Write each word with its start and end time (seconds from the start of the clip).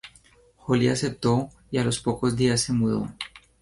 Holly 0.65 0.87
aceptó 0.87 1.51
y 1.69 1.77
a 1.77 1.83
los 1.83 1.99
pocos 1.99 2.35
días 2.35 2.61
se 2.61 2.73
mudó. 2.73 3.07